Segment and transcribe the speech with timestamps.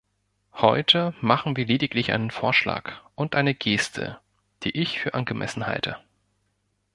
[0.55, 4.19] Heute machen wir lediglich einen Vorschlag und eine Geste,
[4.63, 5.95] die ich für angemessen halte.